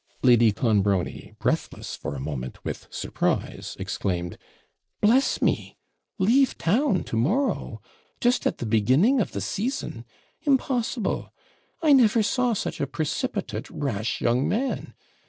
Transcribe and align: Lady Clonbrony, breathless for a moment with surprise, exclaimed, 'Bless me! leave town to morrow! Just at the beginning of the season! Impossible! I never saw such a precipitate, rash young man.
Lady 0.23 0.51
Clonbrony, 0.51 1.35
breathless 1.37 1.95
for 1.95 2.15
a 2.15 2.19
moment 2.19 2.65
with 2.65 2.87
surprise, 2.89 3.75
exclaimed, 3.79 4.35
'Bless 4.99 5.43
me! 5.43 5.77
leave 6.17 6.57
town 6.57 7.03
to 7.03 7.15
morrow! 7.15 7.83
Just 8.19 8.47
at 8.47 8.57
the 8.57 8.65
beginning 8.65 9.21
of 9.21 9.33
the 9.33 9.41
season! 9.41 10.03
Impossible! 10.41 11.31
I 11.83 11.93
never 11.93 12.23
saw 12.23 12.53
such 12.53 12.81
a 12.81 12.87
precipitate, 12.87 13.69
rash 13.69 14.21
young 14.21 14.49
man. 14.49 14.95